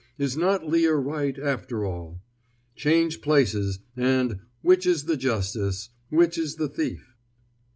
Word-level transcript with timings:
Is 0.17 0.35
not 0.35 0.65
Lear 0.65 0.95
right, 0.95 1.37
after 1.37 1.85
all:"... 1.85 2.23
.change 2.75 3.21
places; 3.21 3.77
and... 3.95 4.39
.which 4.63 4.87
is 4.87 5.05
the 5.05 5.15
justice, 5.15 5.89
which 6.09 6.39
is 6.39 6.55
the 6.55 6.67
thief?" 6.67 7.15